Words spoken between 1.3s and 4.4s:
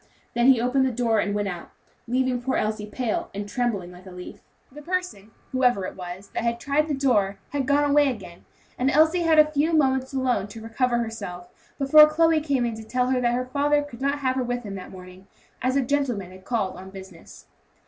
went out, leaving poor Elsie pale, and trembling like a leaf.